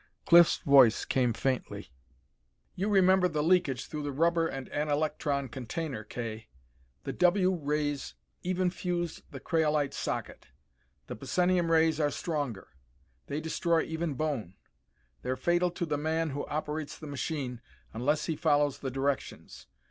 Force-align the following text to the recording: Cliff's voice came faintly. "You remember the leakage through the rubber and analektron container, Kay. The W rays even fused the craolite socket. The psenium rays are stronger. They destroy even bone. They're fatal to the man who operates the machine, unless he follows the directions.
Cliff's 0.25 0.57
voice 0.57 1.05
came 1.05 1.31
faintly. 1.31 1.91
"You 2.73 2.89
remember 2.89 3.27
the 3.27 3.43
leakage 3.43 3.85
through 3.85 4.01
the 4.01 4.11
rubber 4.11 4.47
and 4.47 4.67
analektron 4.71 5.51
container, 5.51 6.03
Kay. 6.03 6.47
The 7.03 7.13
W 7.13 7.53
rays 7.53 8.15
even 8.41 8.71
fused 8.71 9.21
the 9.29 9.39
craolite 9.39 9.93
socket. 9.93 10.47
The 11.05 11.13
psenium 11.17 11.69
rays 11.69 11.99
are 11.99 12.09
stronger. 12.09 12.69
They 13.27 13.39
destroy 13.39 13.83
even 13.83 14.15
bone. 14.15 14.55
They're 15.21 15.37
fatal 15.37 15.69
to 15.69 15.85
the 15.85 15.97
man 15.99 16.31
who 16.31 16.47
operates 16.47 16.97
the 16.97 17.05
machine, 17.05 17.61
unless 17.93 18.25
he 18.25 18.35
follows 18.35 18.79
the 18.79 18.89
directions. 18.89 19.67